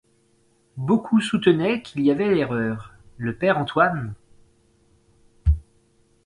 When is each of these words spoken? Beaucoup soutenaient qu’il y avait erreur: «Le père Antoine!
Beaucoup 0.77 1.21
soutenaient 1.21 1.83
qu’il 1.83 2.01
y 2.01 2.09
avait 2.09 2.39
erreur: 2.39 2.95
«Le 3.17 3.35
père 3.35 3.59
Antoine! 3.59 4.15